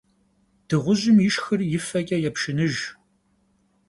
Dığujım 0.67 1.17
yişşxır 1.23 1.59
yi 1.71 1.79
feç'e 1.87 2.17
yêpşşınıjj. 2.23 2.81